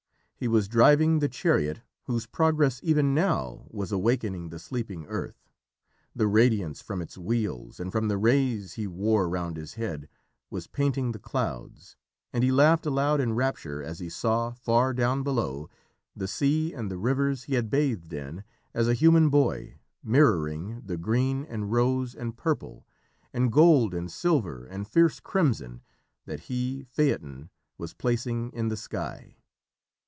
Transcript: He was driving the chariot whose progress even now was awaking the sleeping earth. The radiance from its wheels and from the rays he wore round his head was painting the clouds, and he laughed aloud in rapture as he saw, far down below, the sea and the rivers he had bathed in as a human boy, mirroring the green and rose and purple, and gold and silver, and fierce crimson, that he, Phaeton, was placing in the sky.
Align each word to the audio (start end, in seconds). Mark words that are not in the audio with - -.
He 0.35 0.47
was 0.47 0.67
driving 0.67 1.19
the 1.19 1.29
chariot 1.29 1.81
whose 2.05 2.25
progress 2.25 2.79
even 2.81 3.13
now 3.13 3.67
was 3.69 3.91
awaking 3.91 4.49
the 4.49 4.57
sleeping 4.57 5.05
earth. 5.05 5.51
The 6.15 6.25
radiance 6.25 6.81
from 6.81 6.99
its 6.99 7.15
wheels 7.15 7.79
and 7.79 7.91
from 7.91 8.07
the 8.07 8.17
rays 8.17 8.73
he 8.73 8.87
wore 8.87 9.29
round 9.29 9.55
his 9.55 9.75
head 9.75 10.09
was 10.49 10.65
painting 10.65 11.11
the 11.11 11.19
clouds, 11.19 11.95
and 12.33 12.43
he 12.43 12.51
laughed 12.51 12.87
aloud 12.87 13.21
in 13.21 13.33
rapture 13.33 13.83
as 13.83 13.99
he 13.99 14.09
saw, 14.09 14.53
far 14.53 14.95
down 14.95 15.21
below, 15.21 15.69
the 16.15 16.27
sea 16.27 16.73
and 16.73 16.89
the 16.89 16.97
rivers 16.97 17.43
he 17.43 17.53
had 17.53 17.69
bathed 17.69 18.11
in 18.11 18.43
as 18.73 18.87
a 18.87 18.95
human 18.95 19.29
boy, 19.29 19.77
mirroring 20.03 20.81
the 20.83 20.97
green 20.97 21.43
and 21.45 21.71
rose 21.71 22.15
and 22.15 22.35
purple, 22.35 22.87
and 23.31 23.51
gold 23.51 23.93
and 23.93 24.11
silver, 24.11 24.65
and 24.65 24.87
fierce 24.87 25.19
crimson, 25.19 25.83
that 26.25 26.39
he, 26.49 26.83
Phaeton, 26.89 27.51
was 27.77 27.93
placing 27.93 28.51
in 28.53 28.69
the 28.69 28.75
sky. 28.77 29.37